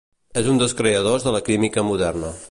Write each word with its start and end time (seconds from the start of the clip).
És 0.41 0.47
un 0.53 0.61
dels 0.61 0.73
creadors 0.79 1.25
de 1.27 1.33
la 1.37 1.41
química 1.51 1.87
moderna. 1.91 2.37